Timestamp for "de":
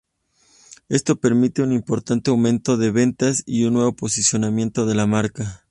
2.75-2.89, 4.87-4.95